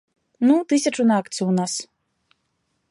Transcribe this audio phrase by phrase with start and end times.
[0.49, 1.73] Ну, тысячу на акцыю ў нас.